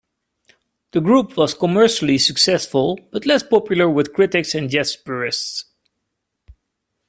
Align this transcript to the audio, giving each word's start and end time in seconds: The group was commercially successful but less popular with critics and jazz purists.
The 0.93 0.99
group 0.99 1.37
was 1.37 1.53
commercially 1.53 2.17
successful 2.17 2.99
but 3.11 3.27
less 3.27 3.43
popular 3.43 3.87
with 3.87 4.13
critics 4.13 4.55
and 4.55 4.67
jazz 4.67 4.95
purists. 4.95 5.65